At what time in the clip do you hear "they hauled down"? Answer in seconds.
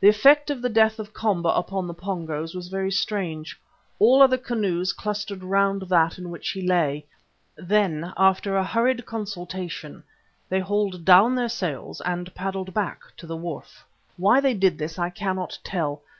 10.48-11.34